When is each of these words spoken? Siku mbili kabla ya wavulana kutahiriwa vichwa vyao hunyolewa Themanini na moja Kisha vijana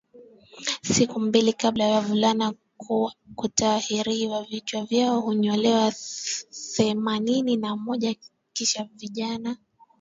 Siku 0.81 1.19
mbili 1.19 1.53
kabla 1.53 1.83
ya 1.83 1.95
wavulana 1.95 2.53
kutahiriwa 3.35 4.43
vichwa 4.43 4.85
vyao 4.85 5.19
hunyolewa 5.21 5.91
Themanini 6.75 7.57
na 7.57 7.75
moja 7.75 8.15
Kisha 8.53 8.89
vijana 8.95 9.57